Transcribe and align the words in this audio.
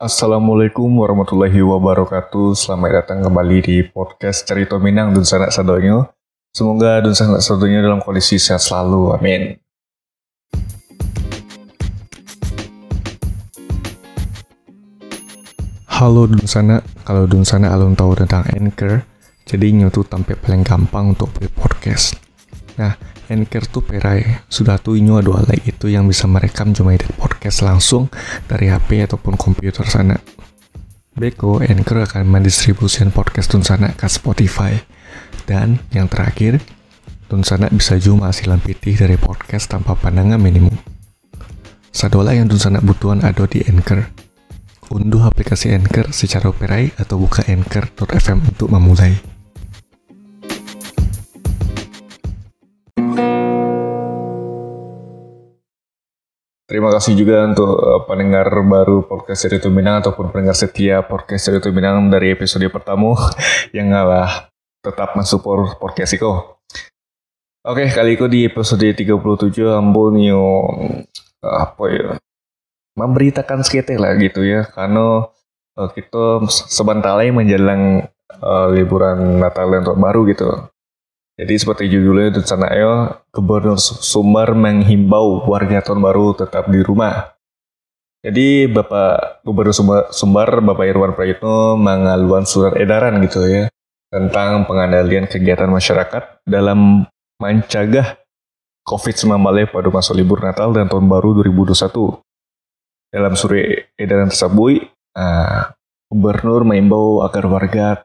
Assalamualaikum 0.00 0.88
warahmatullahi 0.96 1.60
wabarakatuh. 1.60 2.56
Selamat 2.56 3.04
datang 3.04 3.20
kembali 3.20 3.60
di 3.60 3.76
podcast 3.84 4.48
Cerita 4.48 4.80
Minang 4.80 5.12
Dun 5.12 5.28
Sanak 5.28 5.52
Sadonyo. 5.52 6.08
Semoga 6.56 7.04
Dun 7.04 7.12
Sanak 7.12 7.44
Sadonyo 7.44 7.84
dalam 7.84 8.00
kondisi 8.00 8.40
sehat 8.40 8.64
selalu. 8.64 9.12
Amin. 9.12 9.60
Halo 15.84 16.32
Dun 16.32 16.48
Sana, 16.48 16.80
kalau 17.04 17.28
Dun 17.28 17.44
Sana 17.44 17.68
alun 17.68 17.92
tahu 17.92 18.16
tentang 18.16 18.48
Anchor, 18.56 19.04
jadi 19.44 19.68
tuh 19.92 20.08
tampil 20.08 20.40
paling 20.40 20.64
gampang 20.64 21.12
untuk 21.12 21.28
beli 21.36 21.52
podcast. 21.52 22.16
Nah, 22.80 22.96
Anchor 23.30 23.64
tuh 23.70 23.86
perai, 23.86 24.42
sudah 24.50 24.82
tuh 24.82 24.98
inyo 24.98 25.22
ada 25.22 25.30
alat 25.38 25.62
itu 25.62 25.86
yang 25.86 26.10
bisa 26.10 26.26
merekam 26.26 26.74
cuma 26.74 26.90
edit 26.90 27.14
podcast 27.14 27.62
langsung 27.62 28.10
dari 28.50 28.66
HP 28.66 29.06
ataupun 29.06 29.38
komputer 29.38 29.86
sana. 29.86 30.18
Beko, 31.14 31.62
Anchor 31.62 32.10
akan 32.10 32.26
mendistribusikan 32.26 33.14
podcast 33.14 33.54
Dun 33.54 33.62
Sana 33.62 33.94
ke 33.94 34.10
Spotify. 34.10 34.74
Dan 35.46 35.78
yang 35.94 36.10
terakhir, 36.10 36.58
Dun 37.30 37.46
Sana 37.46 37.70
bisa 37.70 37.94
juga 38.02 38.34
hasilan 38.34 38.58
pitih 38.58 38.98
dari 38.98 39.14
podcast 39.14 39.70
tanpa 39.70 39.94
pandangan 39.94 40.42
minimum. 40.42 40.74
Sadola 41.94 42.34
yang 42.34 42.50
Dun 42.50 42.58
Sana 42.58 42.82
butuhan 42.82 43.22
ada 43.22 43.46
di 43.46 43.62
Anchor 43.62 44.20
unduh 44.90 45.22
aplikasi 45.22 45.70
Anchor 45.70 46.10
secara 46.10 46.50
operai 46.50 46.90
atau 46.98 47.22
buka 47.22 47.46
anchor.fm 47.46 48.38
untuk 48.50 48.68
memulai. 48.74 49.14
Terima 56.70 56.86
kasih 56.86 57.18
juga 57.18 57.50
untuk 57.50 57.82
uh, 57.82 58.06
pendengar 58.06 58.46
baru 58.62 59.02
podcast 59.02 59.42
Cerita 59.42 59.66
Minang 59.66 60.06
ataupun 60.06 60.30
pendengar 60.30 60.54
setia 60.54 61.02
podcast 61.02 61.50
Cerita 61.50 61.66
Minang 61.74 62.06
dari 62.14 62.30
episode 62.30 62.62
pertama 62.70 63.18
yang 63.74 63.90
ngalah 63.90 64.54
tetap 64.78 65.18
mensupport 65.18 65.82
podcast 65.82 66.14
Iko. 66.14 66.62
Oke, 67.66 67.90
kali 67.90 68.14
itu 68.14 68.30
di 68.30 68.46
episode 68.46 68.86
37 68.86 69.18
Ambo 69.66 70.14
Nio 70.14 70.70
apa 71.42 71.84
ya 71.90 72.08
memberitakan 72.94 73.66
sekitar 73.66 73.98
lah 73.98 74.14
gitu 74.14 74.46
ya 74.46 74.62
karena 74.70 75.26
uh, 75.74 75.90
kita 75.90 76.46
sebentar 76.70 77.18
lagi 77.18 77.34
menjelang 77.34 78.06
uh, 78.46 78.70
liburan 78.70 79.42
Natal 79.42 79.74
dan 79.74 79.82
Tahun 79.82 79.98
Baru 79.98 80.22
gitu. 80.30 80.69
Jadi 81.40 81.56
seperti 81.56 81.88
judulnya 81.88 82.36
itu 82.36 82.44
sana 82.44 82.68
ya, 82.68 83.16
Gubernur 83.32 83.80
Sumbar 83.80 84.52
menghimbau 84.52 85.48
warga 85.48 85.80
Tahun 85.80 85.96
Baru 85.96 86.36
tetap 86.36 86.68
di 86.68 86.84
rumah. 86.84 87.32
Jadi 88.20 88.68
Bapak 88.68 89.40
Gubernur 89.40 89.72
Sumbar, 90.12 90.60
Bapak 90.60 90.84
Irwan 90.84 91.16
Prayitno 91.16 91.80
mengaluan 91.80 92.44
surat 92.44 92.76
edaran 92.76 93.24
gitu 93.24 93.40
ya 93.48 93.72
tentang 94.12 94.68
pengendalian 94.68 95.24
kegiatan 95.24 95.72
masyarakat 95.72 96.44
dalam 96.44 97.08
mencegah 97.40 98.20
COVID-19 98.84 99.72
pada 99.72 99.88
masa 99.88 100.12
libur 100.12 100.44
Natal 100.44 100.76
dan 100.76 100.92
Tahun 100.92 101.08
Baru 101.08 101.40
2021. 101.40 102.20
Dalam 103.16 103.32
surat 103.32 103.88
edaran 103.96 104.28
tersebut, 104.28 104.92
uh, 105.16 105.72
gubernur 106.12 106.68
mengimbau 106.68 107.24
agar 107.24 107.48
warga 107.48 108.04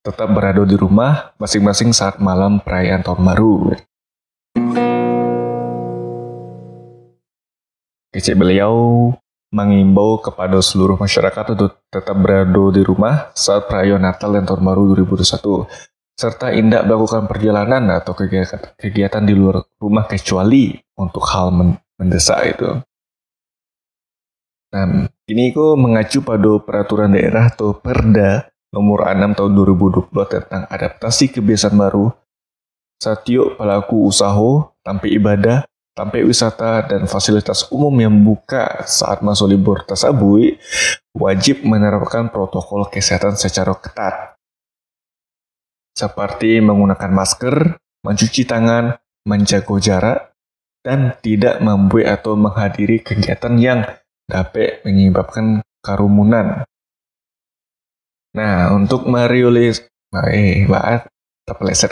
tetap 0.00 0.32
berada 0.32 0.64
di 0.64 0.76
rumah 0.80 1.36
masing-masing 1.36 1.92
saat 1.92 2.16
malam 2.24 2.60
perayaan 2.64 3.04
tahun 3.04 3.20
baru. 3.20 3.54
Kecil 8.10 8.34
beliau 8.34 8.74
mengimbau 9.52 10.18
kepada 10.22 10.58
seluruh 10.62 10.96
masyarakat 10.96 11.54
untuk 11.54 11.82
tetap 11.90 12.16
berada 12.16 12.64
di 12.72 12.82
rumah 12.82 13.30
saat 13.36 13.66
perayaan 13.66 14.02
Natal 14.02 14.34
dan 14.34 14.46
Tahun 14.46 14.62
Baru 14.62 14.90
2021 14.94 15.90
serta 16.20 16.52
tidak 16.52 16.84
melakukan 16.84 17.24
perjalanan 17.24 17.96
atau 17.96 18.12
kegiatan, 18.12 19.24
di 19.24 19.32
luar 19.32 19.64
rumah 19.80 20.04
kecuali 20.04 20.76
untuk 21.00 21.24
hal 21.24 21.48
mendesak 21.96 22.40
itu. 22.44 22.70
Nah, 24.70 25.08
ini 25.32 25.50
aku 25.50 25.80
mengacu 25.80 26.20
pada 26.20 26.60
peraturan 26.60 27.16
daerah 27.16 27.48
atau 27.48 27.72
Perda 27.72 28.49
nomor 28.70 29.06
6 29.06 29.38
tahun 29.38 29.52
2020 29.54 30.10
tentang 30.30 30.62
adaptasi 30.70 31.34
kebiasaan 31.34 31.74
baru. 31.74 32.10
Setiap 33.00 33.56
pelaku 33.56 34.06
usaha, 34.06 34.70
tanpa 34.84 35.06
ibadah, 35.08 35.58
tanpa 35.96 36.20
wisata, 36.22 36.84
dan 36.86 37.08
fasilitas 37.10 37.66
umum 37.72 37.92
yang 37.98 38.14
buka 38.22 38.84
saat 38.86 39.24
masuk 39.24 39.50
libur 39.50 39.82
tersebut 39.88 40.60
wajib 41.16 41.66
menerapkan 41.66 42.30
protokol 42.30 42.86
kesehatan 42.86 43.34
secara 43.34 43.74
ketat. 43.74 44.38
Seperti 45.96 46.62
menggunakan 46.62 47.10
masker, 47.10 47.76
mencuci 48.06 48.46
tangan, 48.46 48.96
menjaga 49.26 49.76
jarak, 49.82 50.18
dan 50.80 51.12
tidak 51.20 51.60
membuat 51.60 52.20
atau 52.20 52.38
menghadiri 52.38 53.04
kegiatan 53.04 53.54
yang 53.60 53.80
dapat 54.24 54.80
menyebabkan 54.86 55.60
kerumunan. 55.84 56.64
Nah, 58.36 58.70
untuk 58.74 59.10
merilis, 59.10 59.82
eh, 60.30 60.66
banget, 60.66 61.10
terpeleset. 61.46 61.90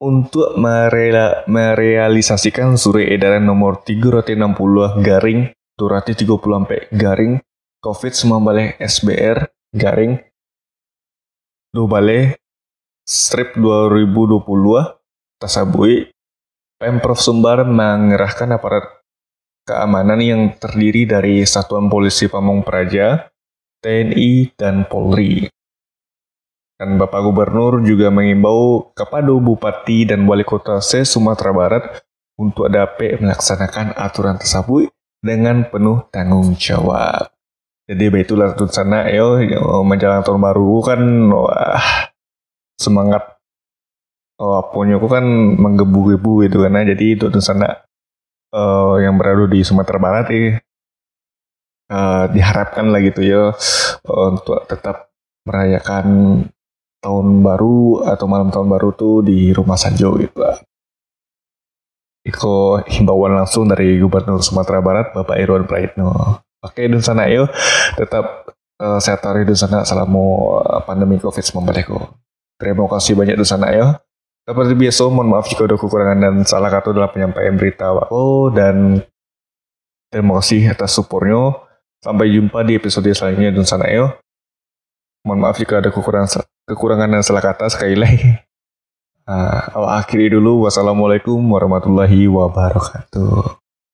Untuk 0.00 0.56
merela, 0.56 1.44
merealisasikan 1.44 2.74
surat 2.80 3.04
edaran 3.04 3.44
nomor 3.44 3.84
360 3.84 4.96
garing 5.04 5.52
230 5.76 6.56
sampai 6.56 6.80
garing 6.88 7.32
COVID-19 7.84 8.80
SBR 8.80 9.48
garing 9.76 10.20
bale 11.72 12.40
strip 13.06 13.54
2020 13.54 14.40
tasabui 15.40 16.10
Pemprov 16.80 17.20
Sumbar 17.20 17.68
mengerahkan 17.68 18.56
aparat 18.56 19.04
keamanan 19.68 20.20
yang 20.20 20.42
terdiri 20.56 21.04
dari 21.04 21.44
Satuan 21.44 21.92
Polisi 21.92 22.24
Pamong 22.24 22.64
Praja, 22.64 23.28
TNI, 23.80 24.54
dan 24.56 24.84
Polri. 24.86 25.48
Dan 26.80 26.96
Bapak 26.96 27.20
Gubernur 27.20 27.84
juga 27.84 28.08
mengimbau 28.08 28.92
kepada 28.96 29.28
Bupati 29.36 30.08
dan 30.08 30.24
Wali 30.24 30.48
Kota 30.48 30.80
se 30.80 31.04
Sumatera 31.04 31.52
Barat 31.52 31.84
untuk 32.40 32.72
dapat 32.72 33.20
melaksanakan 33.20 33.92
aturan 34.00 34.40
tersebut 34.40 34.88
dengan 35.20 35.68
penuh 35.68 36.08
tanggung 36.08 36.56
jawab. 36.56 37.28
Jadi 37.84 38.04
baitulah 38.08 38.56
tuh 38.56 38.70
sana 38.72 39.12
yo 39.12 39.36
menjelang 39.84 40.24
tahun 40.24 40.40
baru 40.40 40.72
kan 40.80 41.00
wah 41.28 41.84
semangat 42.80 43.36
oh, 44.40 44.64
punya 44.72 44.96
kan 44.96 45.26
menggebu-gebu 45.60 46.48
itu 46.48 46.56
karena 46.64 46.86
jadi 46.86 47.04
itu 47.18 47.28
sana 47.44 47.84
uh, 48.56 48.96
yang 49.02 49.20
berada 49.20 49.44
di 49.50 49.60
Sumatera 49.66 49.98
Barat 50.00 50.26
eh, 50.32 50.62
uh, 51.90 52.24
diharapkan 52.30 52.88
lah 52.88 53.02
gitu 53.02 53.20
ya 53.26 53.42
uh, 54.06 54.26
untuk 54.30 54.64
tetap 54.70 55.10
merayakan 55.44 56.06
tahun 57.02 57.26
baru 57.42 58.06
atau 58.06 58.26
malam 58.30 58.54
tahun 58.54 58.68
baru 58.70 58.94
tuh 58.94 59.26
di 59.26 59.50
rumah 59.50 59.76
saja 59.76 60.08
gitu 60.14 60.38
lah. 60.38 60.62
Iko 62.20 62.84
himbauan 62.84 63.32
langsung 63.32 63.64
dari 63.66 63.96
Gubernur 63.96 64.44
Sumatera 64.44 64.84
Barat 64.84 65.16
Bapak 65.16 65.40
Irwan 65.40 65.64
Praitno. 65.64 66.12
Oke, 66.60 66.84
dan 66.84 67.00
sana 67.00 67.24
yuk 67.32 67.48
tetap 67.96 68.52
uh, 68.76 69.00
sehat 69.00 69.24
hari 69.24 69.48
di 69.48 69.56
sana 69.56 69.80
selama 69.88 70.60
pandemi 70.84 71.16
COVID-19. 71.16 71.64
Terima 72.60 72.84
kasih 72.92 73.16
banyak 73.16 73.40
di 73.40 73.46
sana 73.48 73.72
ya. 73.72 73.96
Seperti 74.44 74.76
biasa, 74.76 75.08
mohon 75.08 75.32
maaf 75.32 75.48
jika 75.48 75.64
ada 75.64 75.80
kekurangan 75.80 76.18
dan 76.20 76.34
salah 76.44 76.68
kata 76.68 76.92
dalam 76.92 77.08
penyampaian 77.08 77.56
berita 77.56 77.96
aku 77.96 78.52
dan 78.52 79.00
terima 80.12 80.36
kasih 80.40 80.68
atas 80.68 80.92
supportnya. 80.92 81.69
Sampai 82.00 82.32
jumpa 82.32 82.64
di 82.64 82.80
episode 82.80 83.12
selanjutnya 83.12 83.52
dan 83.52 83.68
sana 83.68 83.86
yo. 83.92 84.16
Mohon 85.20 85.38
maaf 85.44 85.56
jika 85.60 85.84
ada 85.84 85.92
kekurangan 85.92 86.48
kekurangan 86.64 87.12
dan 87.12 87.20
salah 87.20 87.44
kata 87.44 87.68
sekali 87.68 87.96
lagi. 87.96 88.30
Uh, 89.30 89.86
akhiri 89.94 90.26
dulu. 90.26 90.66
Wassalamualaikum 90.66 91.38
warahmatullahi 91.38 92.26
wabarakatuh. 92.26 93.59